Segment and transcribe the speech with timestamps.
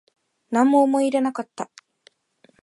[0.49, 1.69] なんも思い入れなかった